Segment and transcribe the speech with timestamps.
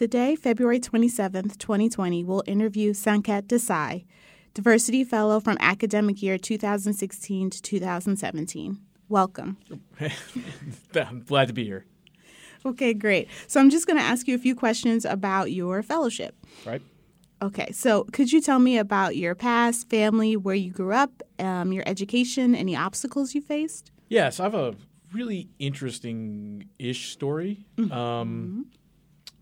[0.00, 4.06] Today, February 27th, 2020, we'll interview Sanket Desai,
[4.54, 8.78] Diversity Fellow from academic year 2016 to 2017.
[9.10, 9.58] Welcome.
[10.94, 11.84] I'm glad to be here.
[12.64, 13.28] Okay, great.
[13.46, 16.34] So I'm just going to ask you a few questions about your fellowship.
[16.64, 16.80] Right.
[17.42, 21.74] Okay, so could you tell me about your past, family, where you grew up, um,
[21.74, 23.90] your education, any obstacles you faced?
[24.08, 24.74] Yes, I have a
[25.12, 27.66] really interesting ish story.
[27.76, 27.92] Mm-hmm.
[27.92, 28.66] Um,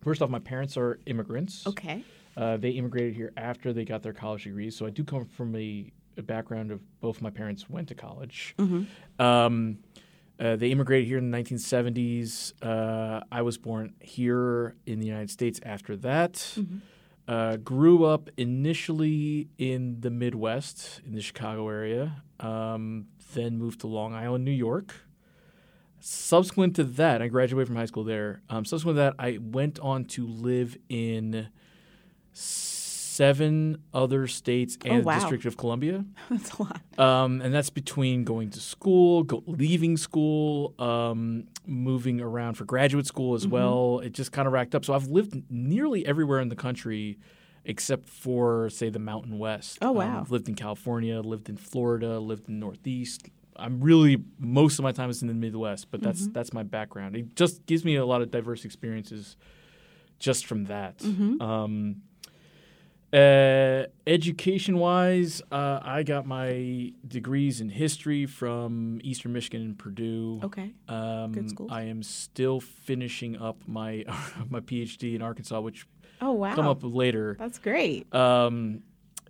[0.08, 1.66] first off, my parents are immigrants.
[1.66, 2.02] Okay.
[2.36, 5.54] Uh, they immigrated here after they got their college degrees, so I do come from
[5.56, 8.54] a, a background of both my parents went to college.
[8.58, 9.22] Mm-hmm.
[9.22, 9.78] Um,
[10.40, 12.52] uh, they immigrated here in the 1970s.
[12.62, 16.34] Uh, I was born here in the United States after that.
[16.34, 16.78] Mm-hmm.
[17.26, 23.86] Uh, grew up initially in the Midwest, in the Chicago area, um, then moved to
[23.86, 24.94] Long Island, New York.
[26.00, 28.42] Subsequent to that, I graduated from high school there.
[28.48, 31.48] Um, subsequent to that, I went on to live in
[32.32, 35.14] seven other states and Oh, wow.
[35.14, 36.04] the District of Columbia.
[36.30, 36.80] That's a lot.
[36.98, 43.06] Um, and that's between going to school, go, leaving school, um, moving around for graduate
[43.06, 43.46] school Mm-hmm.
[43.46, 44.00] as well.
[44.04, 44.84] It just kind of racked up.
[44.84, 47.18] So I've lived nearly everywhere in the country
[47.64, 49.78] except for, say, the Mountain West.
[49.82, 50.20] Oh, Um, wow.
[50.20, 53.28] I've lived in California, lived in Florida, lived in Northeast.
[53.58, 56.32] I'm really most of my time is in the Midwest, but that's Mm-hmm.
[56.32, 57.16] that's my background.
[57.16, 59.36] It just gives me a lot of diverse experiences
[60.18, 60.98] just from that.
[60.98, 61.40] Mm-hmm.
[61.42, 62.02] Um,
[63.10, 70.40] uh, education wise, uh, I got my degrees in history from Eastern Michigan and Purdue.
[70.44, 70.72] Okay.
[70.88, 71.70] Um, Good schools.
[71.72, 74.04] I am still finishing up my
[74.50, 75.86] my PhD in Arkansas, which
[76.20, 76.54] Oh, wow.
[76.54, 77.36] come up later.
[77.38, 78.12] That's great.
[78.14, 78.82] Um,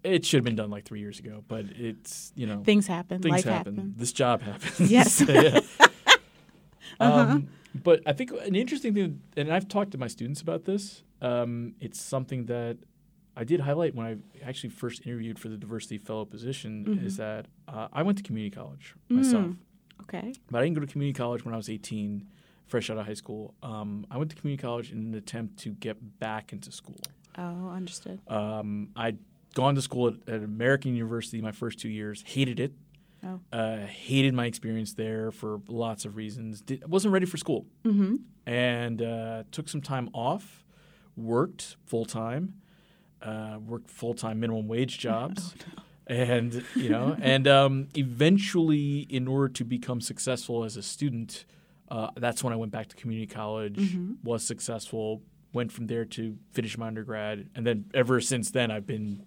[0.02, 3.20] it should have been done like three years ago, but it's you know Things happen.
[3.22, 3.76] things Life happen.
[3.76, 3.96] happens.
[3.98, 4.90] This job happens.
[4.90, 5.20] Yes.
[5.28, 5.60] Yeah.
[7.00, 7.20] Uh-huh.
[7.20, 11.02] um, but I think an interesting thing, and I've talked to my students about this.
[11.22, 12.78] Um, it's something that
[13.36, 16.84] I did highlight when I actually first interviewed for the diversity fellow position.
[16.88, 17.06] Mm-hmm.
[17.06, 19.56] Is that uh, I went to community college myself, Mm.
[20.02, 20.32] Okay.
[20.50, 22.26] but I didn't go to community college when I was 18,
[22.66, 23.54] fresh out of high school.
[23.62, 26.98] Um, I went to community college in an attempt to get back into school.
[27.36, 28.20] Oh, understood.
[28.28, 29.18] Um, I'd
[29.58, 32.72] gone to school at, at American University my first two years, hated it.
[33.26, 33.40] Oh.
[33.52, 36.60] Uh, hated my experience there for lots of reasons.
[36.62, 38.16] Did, wasn't ready for school, Mm-hmm.
[38.46, 40.64] and uh, took some time off.
[41.16, 42.54] Worked full time,
[43.20, 45.54] uh, worked full time minimum wage jobs,
[46.06, 51.44] and you know, and um, eventually, in order to become successful as a student,
[51.90, 53.74] uh, that's when I went back to community college.
[53.76, 54.12] Mm-hmm.
[54.22, 55.22] Was successful.
[55.52, 59.24] Went from there to finish my undergrad, and then ever since then, I've been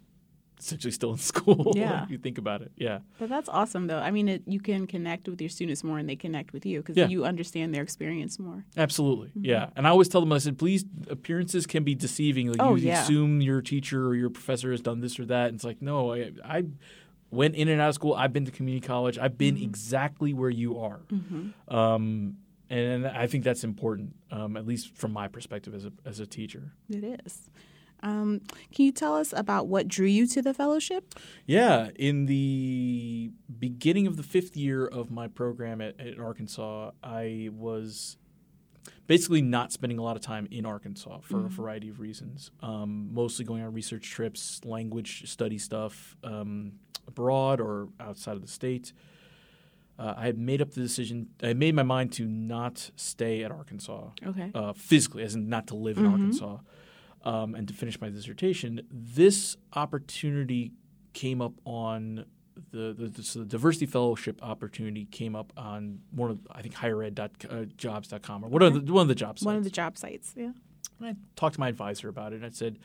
[0.63, 1.73] essentially still in school.
[1.81, 2.05] Yeah.
[2.09, 2.99] you think about it, yeah.
[3.19, 3.99] But that's awesome, though.
[3.99, 6.79] I mean, it, you can connect with your students more, and they connect with you
[6.79, 7.07] because Yeah.
[7.07, 8.65] you understand their experience more.
[8.77, 9.45] Absolutely, Mm-hmm.
[9.45, 9.69] yeah.
[9.75, 12.47] And I always tell them, I said, please, appearances can be deceiving.
[12.47, 13.01] Like Oh, you yeah.
[13.03, 15.47] assume your teacher or your professor has done this or that.
[15.47, 16.63] And it's like, no, I, I
[17.31, 18.13] went in and out of school.
[18.13, 19.17] I've been to community college.
[19.17, 19.63] I've been Mm-hmm.
[19.63, 20.99] exactly where you are.
[21.67, 22.37] Um,
[22.69, 26.25] and I think that's important, um, at least from my perspective as a as a
[26.25, 26.71] teacher.
[26.89, 27.49] It is.
[28.03, 28.41] Um,
[28.73, 31.13] can you tell us about what drew you to the fellowship?
[31.45, 37.49] Yeah, in the beginning of the fifth year of my program at, at Arkansas, I
[37.53, 38.17] was
[39.07, 42.49] basically not spending a lot of time in Arkansas for a variety of reasons.
[42.61, 46.73] Um, mostly going on research trips, language study stuff um,
[47.07, 48.93] abroad or outside of the state.
[49.99, 51.27] Uh, I had made up the decision.
[51.43, 54.49] I had made my mind to not stay at Arkansas Okay.
[54.55, 56.57] uh, physically, as in not to live in Arkansas,
[57.23, 58.81] um, and to finish my dissertation.
[58.91, 60.71] This opportunity
[61.13, 62.25] came up on
[62.71, 66.75] the the, the, so the diversity fellowship opportunity came up on one of I think
[66.75, 69.45] higheredjobs.com or one of the one of the job sites.
[69.45, 70.33] One of the job sites.
[70.35, 70.51] Yeah.
[70.99, 72.77] And I talked to my advisor about it, and I said,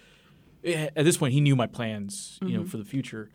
[0.65, 3.29] eh, at this point, he knew my plans, you know, for the future.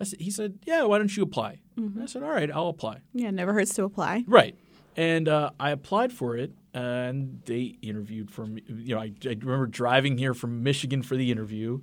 [0.00, 1.60] I said, he said, "Yeah, why don't you apply?"
[2.00, 3.30] I said, "All right, I'll apply." Yeah.
[3.30, 4.24] Never hurts to apply.
[4.26, 4.56] Right.
[4.96, 8.62] And uh, I applied for it, and they interviewed for me.
[8.68, 11.80] You know, I, I remember driving here from Michigan for the interview,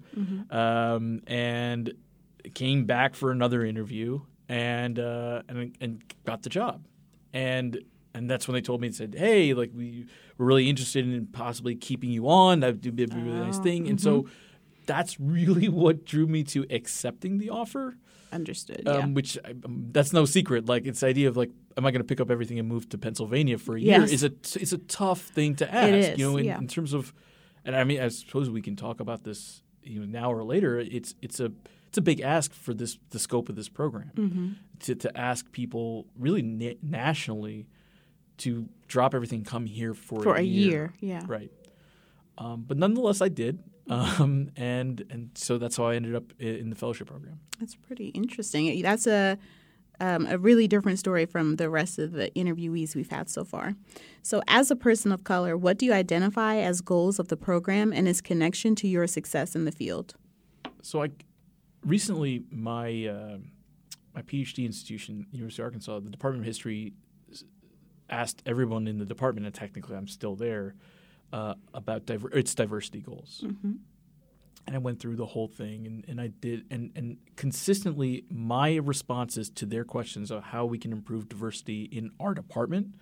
[0.50, 1.94] um, and
[2.54, 6.86] came back for another interview, and uh, and and got the job,
[7.34, 7.80] and
[8.14, 10.06] and that's when they told me and said, "Hey, like we
[10.38, 12.62] were really interested in possibly keeping you on.
[12.62, 14.28] That would be a really nice thing." And so
[14.86, 17.98] that's really what drew me to accepting the offer
[18.32, 18.88] Understood.
[18.88, 19.06] um, yeah.
[19.08, 20.68] which I- um, that's no secret.
[20.68, 22.90] Like it's the idea of like, am I going to pick up everything and move
[22.90, 23.98] to Pennsylvania for a Yes.
[24.10, 24.16] year?
[24.16, 24.32] Is a
[24.62, 25.94] is a tough thing to ask.
[25.94, 26.58] is, you know, in, yeah.
[26.58, 27.14] in terms of,
[27.66, 30.80] and I mean, I suppose we can talk about this, you know, now or later.
[30.80, 31.52] It's it's a
[31.88, 34.48] it's a big ask for this the scope of this program Mm-hmm.
[34.82, 37.68] to to ask people really na- nationally
[38.40, 40.94] to drop everything, come here for, For a year.
[41.00, 41.24] Yeah.
[41.28, 41.52] right?
[42.38, 46.70] Um, but nonetheless, I did, um, and and so that's how I ended up in
[46.70, 47.40] the fellowship program.
[47.60, 48.82] That's pretty interesting.
[48.82, 49.38] That's a
[50.00, 53.74] um, a really different story from the rest of the interviewees we've had so far.
[54.22, 57.92] So, as a person of color, what do you identify as goals of the program
[57.92, 60.16] and its connection to your success in the field?
[60.82, 61.10] So I
[61.86, 63.38] recently my uh,
[64.14, 66.94] my PhD institution, University of Arkansas, the Department of History,
[68.10, 70.76] asked everyone in the department, and technically I'm still there,
[71.34, 73.44] uh, about diver- its diversity goals.
[74.66, 78.76] And I went through the whole thing, and, and I did, and, and consistently my
[78.76, 82.94] responses to their questions of how we can improve diversity in our department,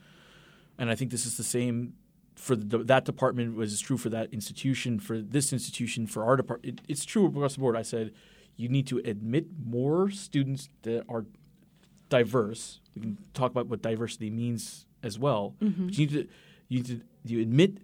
[0.77, 1.94] and I think this is the same
[2.36, 6.81] for the, that department was true for that institution, for this institution, for our department.
[6.81, 7.75] It, it's true across the board.
[7.78, 8.12] I said
[8.57, 11.25] you need to admit more students that are
[12.10, 12.81] diverse.
[12.94, 15.56] We can talk about what diversity means as well.
[15.60, 16.28] But you need to
[16.68, 17.78] you need to you admit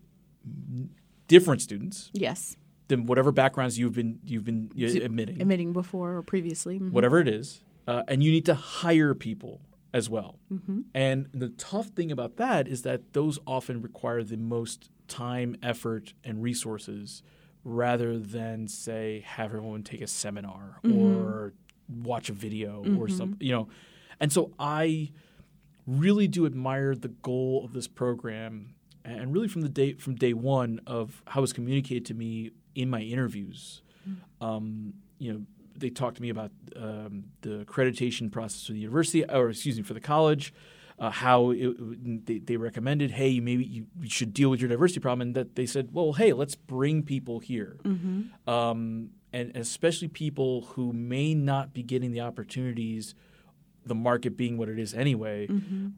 [1.28, 2.56] different students Yes,
[2.88, 6.80] than whatever backgrounds you've been you've been uh, admitting, admitting before or previously.
[6.80, 6.92] Mhm.
[6.92, 9.62] whatever it is, uh, and you need to hire people
[9.94, 10.40] as well.
[10.94, 16.14] And the tough thing about that is that those often require the most time, effort,
[16.24, 17.24] and resources,
[17.66, 21.54] rather than say have everyone take a seminar or
[21.90, 23.68] watch a video or some you know.
[24.20, 25.12] And so I
[25.88, 30.34] really do admire the goal of this program and really from the day from day
[30.34, 33.82] one of how it was communicated to me in my interviews
[34.42, 35.42] um, you know
[35.76, 39.84] they talked to me about um, the accreditation process for the university or excuse me
[39.84, 40.54] for the college
[41.00, 45.00] uh, how it, they, they recommended hey maybe you, you should deal with your diversity
[45.00, 47.78] problem and that they said well hey let's bring people here.
[48.48, 53.16] Um, and especially people who may not be getting the opportunities
[53.86, 55.48] the market being what it is anyway,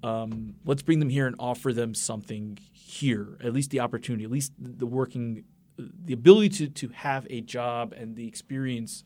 [0.04, 4.32] um, let's bring them here and offer them something here, at least the opportunity, at
[4.32, 5.44] least the working,
[5.78, 9.04] the ability to, to have a job and the experience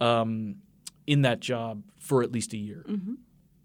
[0.00, 0.56] um,
[1.06, 2.84] in that job for at least a year.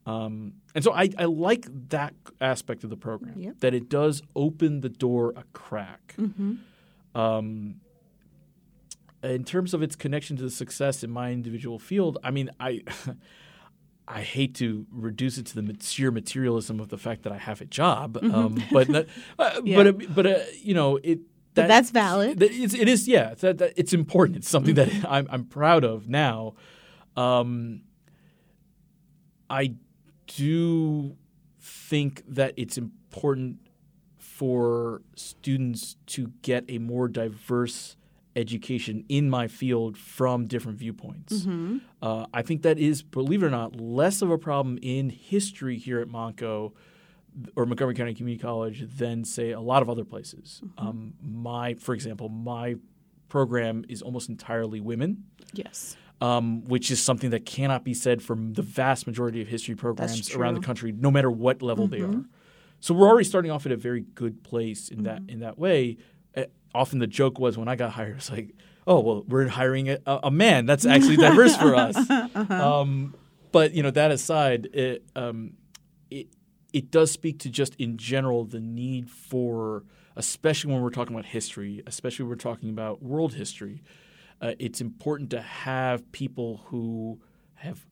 [0.06, 3.59] Um, and so I, I like that aspect of the program, Yep.
[3.59, 6.15] that it does open the door a crack.
[7.15, 7.75] Um,
[9.21, 12.81] in terms of its connection to the success in my individual field, I mean, I
[14.11, 17.61] I hate to reduce it to the sheer materialism of the fact that I have
[17.61, 19.07] a job, um, but that-
[19.39, 19.75] uh, Yeah.
[19.77, 21.19] but uh, but uh, you know it.
[21.53, 22.39] But that's valid.
[22.39, 23.31] that- it's, it is, yeah.
[23.31, 24.38] It's, that, that, it's important.
[24.38, 26.56] It's something that I'm, I'm proud of now.
[27.17, 27.81] Um,
[29.50, 29.73] I
[30.27, 31.15] do
[31.59, 33.57] think that it's important
[34.17, 37.97] for students to get a more diverse
[38.39, 41.45] education in my field from different viewpoints.
[42.01, 45.77] Uh, I think that is, believe it or not, less of a problem in history
[45.77, 46.71] here at MontCo
[47.56, 50.62] or Montgomery County Community College than, say, a lot of other places.
[50.77, 52.75] Um, my, for example, my
[53.27, 55.95] program is almost entirely women Yes.
[56.21, 60.33] um, which is something that cannot be said for the vast majority of history programs
[60.33, 62.24] around the country, no matter what level they are.
[62.81, 65.97] So we're already starting off at a very good place in that in that way.
[66.74, 68.54] Often the joke was when I got hired, it's like,
[68.86, 70.66] oh well, we're hiring a, a man.
[70.66, 71.95] That's actually diverse for us.
[72.50, 73.16] Um,
[73.51, 75.54] but you know that aside, it, um,
[76.12, 76.27] it
[76.74, 79.83] it does speak to just in general the need for,
[80.16, 83.81] especially when we're talking about history, especially when we're talking about world history,
[84.42, 87.19] uh, it's important to have people who
[87.56, 87.85] have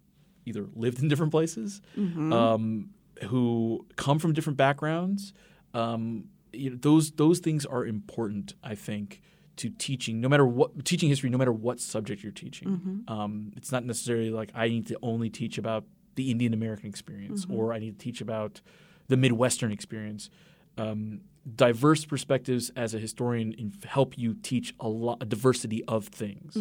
[0.45, 2.89] either lived in different places, um,
[3.25, 5.33] who come from different backgrounds.
[5.73, 6.25] Um,
[6.57, 9.21] you know, those those things are important, I think,
[9.57, 10.21] to teaching.
[10.21, 14.29] No matter what teaching history, no matter what subject you're teaching, um, it's not necessarily
[14.29, 15.85] like I need to only teach about
[16.15, 18.61] the Indian American experience or I need to teach about
[19.07, 20.29] the Midwestern experience.
[20.77, 21.21] Um,
[21.55, 26.55] diverse perspectives as a historian help you teach a lot a diversity of things.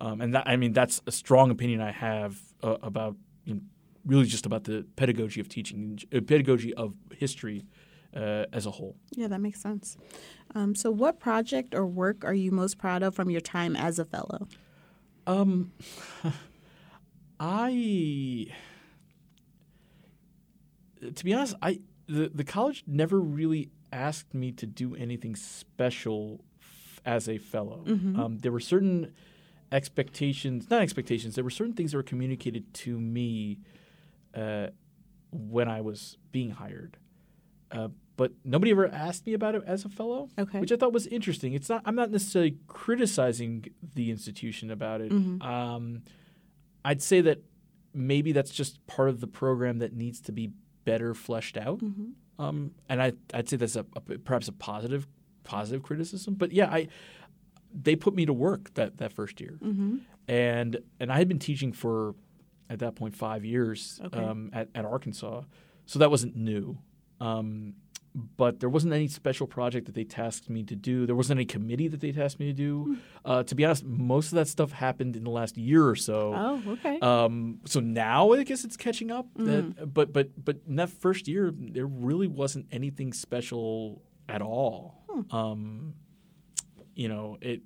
[0.00, 3.60] Um, and that, I mean that's a strong opinion I have uh, about you know,
[4.06, 7.64] really just about the pedagogy of teaching, uh, pedagogy of history
[8.18, 8.96] uh, as a whole.
[9.12, 9.96] Yeah, that makes sense.
[10.54, 13.98] Um, so, what project or work are you most proud of from your time as
[13.98, 14.48] a fellow?
[15.26, 15.72] Um,
[17.40, 18.46] I,
[21.14, 26.44] to be honest, I the the college never really asked me to do anything special
[26.60, 27.84] f- as a fellow.
[27.86, 29.12] Um, there were certain
[29.70, 31.34] expectations, not expectations.
[31.36, 33.60] There were certain things that were communicated to me
[34.34, 34.68] uh,
[35.30, 36.96] when I was being hired.
[37.70, 40.60] Uh, but nobody ever asked me about it as a fellow, Okay.
[40.60, 41.54] which I thought was interesting.
[41.54, 41.80] It's not.
[41.86, 45.10] I'm not necessarily criticizing the institution about it.
[45.12, 45.40] Mm-hmm.
[45.40, 46.02] Um,
[46.84, 47.38] I'd say that
[47.94, 50.50] maybe that's just part of the program that needs to be
[50.84, 51.78] better fleshed out.
[51.78, 52.42] Mm-hmm.
[52.44, 55.06] Um, and I, I'd say that's a, a perhaps a positive
[55.44, 56.34] positive criticism.
[56.34, 56.88] But yeah, I
[57.72, 59.96] they put me to work that that first year, Mm-hmm.
[60.28, 62.14] and and I had been teaching for
[62.70, 64.18] at that point five years Okay.
[64.18, 65.42] um, at at Arkansas,
[65.86, 66.78] so that wasn't new.
[67.20, 67.74] Um,
[68.36, 71.06] but there wasn't any special project that they tasked me to do.
[71.06, 72.84] There wasn't any committee that they tasked me to do.
[72.84, 72.94] Hmm.
[73.24, 76.34] Uh, to be honest, most of that stuff happened in the last year or so.
[76.34, 76.98] Oh, okay.
[77.00, 79.26] Um, so now I guess it's catching up.
[79.34, 79.76] Mm.
[79.76, 85.04] That, but but but in that first year, there really wasn't anything special at all.
[85.08, 85.36] Hmm.
[85.36, 85.94] Um,
[86.94, 87.62] you know, it.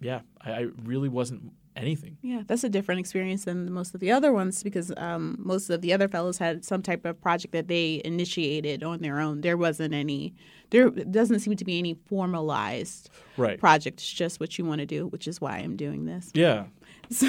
[0.00, 2.18] Yeah, I, I really wasn't anything.
[2.22, 5.80] Yeah, that's a different experience than most of the other ones because um, most of
[5.80, 9.40] the other fellows had some type of project that they initiated on their own.
[9.40, 10.34] There wasn't any,
[10.70, 13.58] there doesn't seem to be any formalized Right.
[13.58, 14.00] project.
[14.00, 16.30] It's just what you want to do, which is why I'm doing this.
[16.34, 16.64] Yeah.
[17.20, 17.26] So,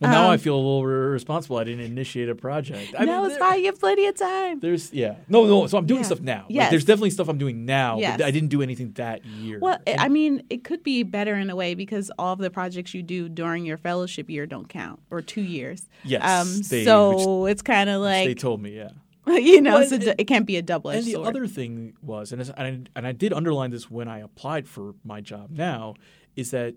[0.00, 1.56] now um, I feel a little responsible.
[1.56, 2.94] I didn't initiate a project.
[2.98, 3.60] I no, mean, it's fine.
[3.60, 4.60] You have plenty of time.
[4.60, 6.06] There's yeah no no so I'm doing Yeah.
[6.06, 6.44] stuff now.
[6.50, 7.98] Like, there's definitely stuff I'm doing now.
[7.98, 8.18] Yes.
[8.18, 9.58] But I didn't do anything that year.
[9.58, 12.50] Well, I I mean, it could be better in a way because all of the
[12.50, 15.88] projects you do during your fellowship year don't count, or two years.
[16.04, 18.90] Yes, Um, they- so it's kind of like they told me yeah.
[19.26, 21.26] you know, Well, so and- it can't be a double And the sword.
[21.28, 24.94] other thing was, and, and I, and I did underline this when I applied for
[25.04, 25.94] my job now,
[26.36, 26.74] is that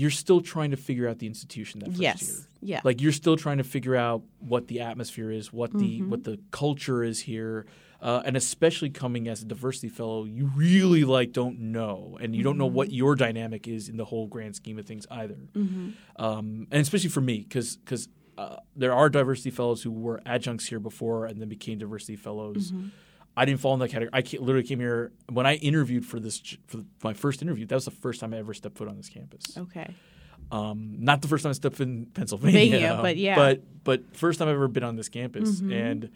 [0.00, 2.38] you're still trying to figure out the institution that first yes, year.
[2.72, 6.10] yeah, Like you're still trying to figure out what the atmosphere is, what the Mm-hmm.
[6.10, 7.66] what the culture is here,
[8.02, 12.42] uh, and especially coming as a diversity fellow, you really like don't know, and you
[12.42, 12.96] don't know what Mm-hmm.
[13.02, 15.38] your dynamic is in the whole grand scheme of things either.
[16.16, 20.66] Um, and especially for me, because because uh, there are diversity fellows who were adjuncts
[20.66, 22.72] here before and then became diversity fellows.
[23.34, 23.40] Mm-hmm.
[23.40, 24.10] I didn't fall in that category.
[24.12, 27.66] I literally came here when I interviewed for this for my first interview.
[27.66, 29.56] That was the first time I ever stepped foot on this campus.
[29.58, 29.94] okay.
[30.52, 33.34] Um, not the first time I stepped in Pennsylvania, Pennsylvania, but yeah.
[33.34, 35.72] but but first time I've ever been on this campus, Mm-hmm.
[35.72, 36.10] and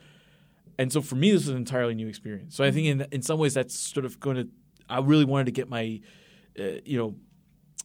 [0.78, 2.54] and so for me this was an entirely new experience.
[2.54, 4.48] So I think in in some ways that's sort of going to.
[4.90, 6.00] I really wanted to get my,
[6.58, 7.14] uh, you know,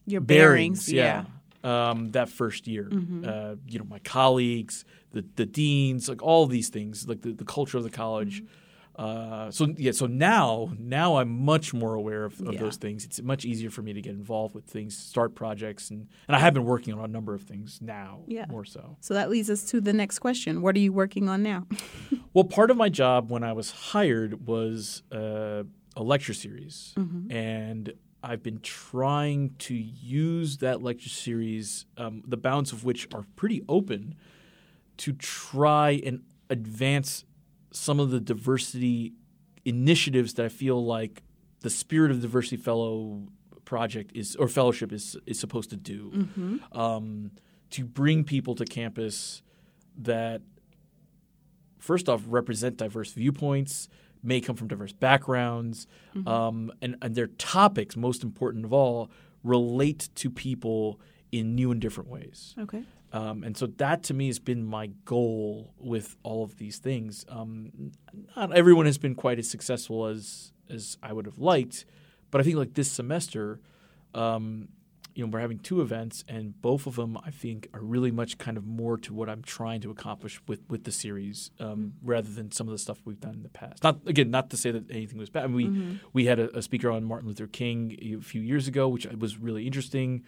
[0.06, 1.26] Your bearings, bearings, yeah.
[1.64, 1.90] yeah.
[1.90, 2.90] Um, that first year,
[3.26, 7.46] uh, you know, my colleagues, the the deans, like all these things, like the, the
[7.46, 8.44] culture of the college.
[8.96, 12.60] Uh, so yeah, so now now I'm much more aware of, of Yeah.
[12.60, 13.06] those things.
[13.06, 16.40] It's much easier for me to get involved with things, start projects, and and I
[16.40, 18.46] have been working on a number of things now, Yeah.
[18.50, 18.98] more so.
[19.02, 20.62] So that leads us to the next question.
[20.62, 21.66] What are you working on now?
[22.36, 25.64] Well, part of my job when I was hired was uh,
[25.96, 26.96] a lecture series,
[27.30, 33.26] and I've been trying to use that lecture series, um, the bounds of which are
[33.36, 34.16] pretty open,
[34.98, 37.24] to try and advance
[37.76, 39.14] some of the diversity
[39.66, 41.24] initiatives that I feel like
[41.62, 43.24] the Spirit of Diversity Fellow
[43.66, 46.28] project is or fellowship is is supposed to do.
[46.72, 47.32] Um,
[47.72, 49.42] to bring people to campus
[49.98, 50.42] that
[51.80, 53.90] first off represent diverse viewpoints
[54.22, 55.88] may come from diverse backgrounds
[56.28, 59.10] um, and, and their topics most important of all
[59.44, 61.00] relate to people
[61.32, 62.54] in new and different ways.
[62.60, 62.84] Okay.
[63.14, 67.26] Um, and so that to me has been my goal with all of these things.
[67.30, 67.92] Um,
[68.36, 71.86] not everyone has been quite as successful as as I would have liked,
[72.32, 73.60] but I think like this semester,
[74.16, 74.70] um,
[75.14, 78.40] you know, we're having two events, and both of them I think are really much
[78.40, 82.30] kind of more to what I'm trying to accomplish with with the series, um, rather
[82.30, 83.84] than some of the stuff we've done in the past.
[83.84, 85.44] Not again, not to say that anything was bad.
[85.44, 88.68] I mean, we we had a, a speaker on Martin Luther King a few years
[88.68, 90.24] ago, which was really interesting.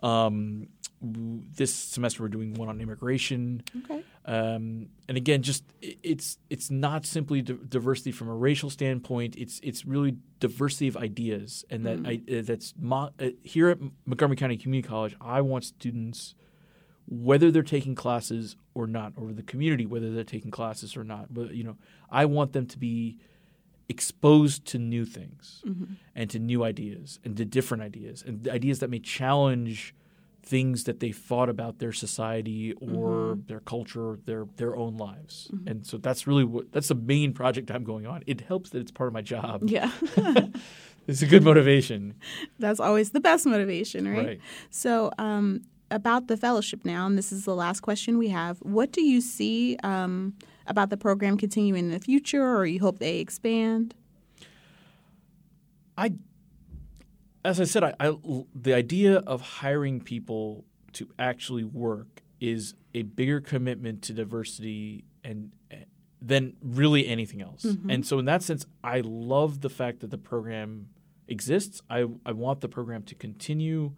[0.00, 0.68] Um,
[1.00, 4.02] this semester we're doing one on immigration, Okay.
[4.24, 9.36] um, and again, just it's it's not simply di- diversity from a racial standpoint.
[9.36, 13.78] It's it's really diversity of ideas, and that I, uh, that's mo- uh, here at
[14.06, 15.14] Montgomery County Community College.
[15.20, 16.34] I want students,
[17.06, 21.32] whether they're taking classes or not, or the community whether they're taking classes or not.
[21.32, 21.76] But you know,
[22.10, 23.18] I want them to be
[23.88, 25.62] exposed to new things
[26.14, 29.94] and to new ideas and to different ideas and ideas that may challenge
[30.42, 35.50] things that they thought about their society or their culture, their their own lives.
[35.66, 38.22] And so that's really what that's the main project I'm going on.
[38.26, 39.62] It helps that it's part of my job.
[39.68, 39.90] Yeah.
[41.08, 42.14] It's a good motivation.
[42.58, 44.26] That's always the best motivation, right?
[44.26, 44.40] Right.
[44.70, 48.58] So, um, about the fellowship now, and this is the last question we have.
[48.58, 50.34] What do you see um,
[50.66, 53.94] about the program continuing in the future, or you hope they expand?
[55.96, 56.12] I,
[57.48, 58.14] as I said, I, I
[58.54, 65.52] the idea of hiring people to actually work is a bigger commitment to diversity and
[65.70, 65.76] eh,
[66.20, 67.62] than really anything else.
[67.62, 67.90] Mm-hmm.
[67.90, 70.90] And so, in that sense, I love the fact that the program
[71.26, 71.80] exists.
[71.88, 73.92] I I want the program to continue.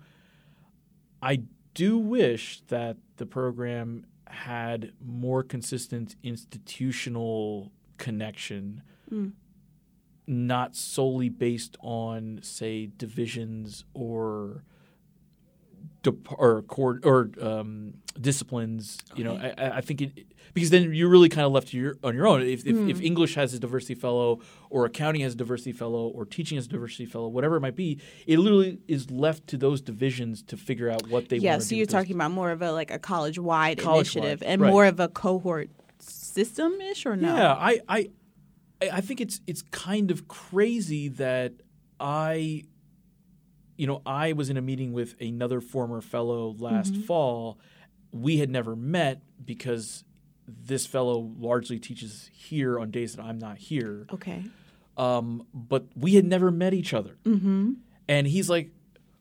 [1.21, 1.43] I
[1.75, 9.33] do wish that the program had more consistent institutional connection mm.
[10.31, 14.63] Not solely based on say divisions or
[16.03, 18.99] dep- or or um, disciplines.
[19.17, 22.15] You know, I, I think it because then you're really kind of left your, on
[22.15, 22.43] your own.
[22.43, 22.91] If, if, Hmm.
[22.91, 26.67] if English has a diversity fellow, or accounting has a diversity fellow, or teaching has
[26.67, 30.57] a diversity fellow, whatever it might be, it literally is left to those divisions to
[30.57, 33.39] figure out what they yeah, so you're talking about more of a like a college
[33.39, 34.71] wide College-wide, initiative and right.
[34.71, 35.71] more of a cohort
[36.01, 37.35] system ish or no?
[37.37, 38.11] Yeah, I, I,
[38.83, 41.53] I think it's it's kind of crazy that
[41.99, 42.65] I,
[43.77, 47.03] you know, I was in a meeting with another former fellow last Mm-hmm.
[47.03, 47.59] fall.
[48.13, 50.05] We had never met because
[50.49, 54.07] this fellow largely teaches here on days that I'm not here.
[54.13, 54.43] Okay.
[54.97, 57.17] Um, but we had never met each other.
[57.25, 57.73] Mm-hmm.
[58.09, 58.71] And he's like,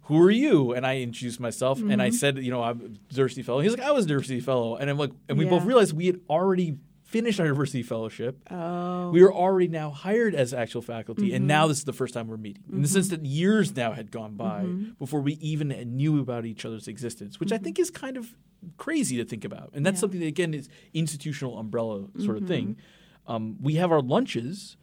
[0.04, 2.02] "Who are you?" And I introduced myself, and Mm-hmm.
[2.02, 4.76] I said, "You know, I'm a diversity fellow." He's like, "I was a diversity fellow,"
[4.78, 6.78] and I'm like, and we both realized we had already
[7.10, 8.38] finished our diversity fellowship.
[8.52, 9.10] Oh.
[9.10, 11.48] We were already now hired as actual faculty, and Mm-hmm.
[11.48, 12.64] now this is the first time we're meeting.
[12.72, 14.92] In the sense that years now had gone by Mm-hmm.
[15.00, 18.36] before we even knew about each other's existence, which I think is kind of
[18.78, 19.72] crazy to think about.
[19.74, 20.02] And that's Yeah.
[20.02, 22.76] something that again is institutional umbrella sort of thing.
[22.76, 23.32] Mm-hmm.
[23.32, 24.78] Um, we have our lunches,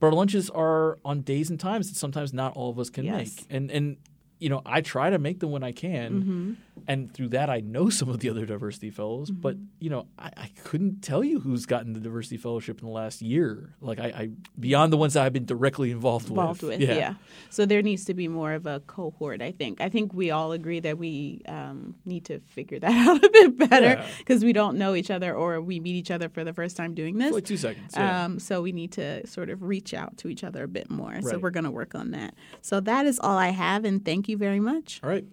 [0.00, 3.04] but our lunches are on days and times that sometimes not all of us can
[3.04, 3.16] Yes.
[3.36, 3.46] make.
[3.50, 3.96] And and
[4.38, 6.52] you know, I try to make them when I can, Mm-hmm.
[6.86, 9.30] and through that, I know some of the other diversity fellows.
[9.30, 9.64] But Mm-hmm.
[9.80, 13.20] you know, I, I couldn't tell you who's gotten the diversity fellowship in the last
[13.20, 13.74] year.
[13.80, 16.78] Like I, I beyond the ones that I've been directly involved, involved with.
[16.80, 16.88] with.
[16.88, 17.14] Yeah.
[17.50, 19.42] So there needs to be more of a cohort.
[19.42, 19.80] I think.
[19.80, 23.58] I think we all agree that we um, need to figure that out a bit
[23.58, 24.06] better Yeah.
[24.18, 26.94] because we don't know each other or we meet each other for the first time
[26.94, 27.28] doing this.
[27.30, 27.92] For like two seconds.
[27.96, 28.24] Yeah.
[28.24, 31.20] Um, so we need to sort of reach out to each other a bit more.
[31.22, 32.34] So we're going to work on that.
[32.62, 35.00] So that is all I have, and you very much.
[35.02, 35.24] all right.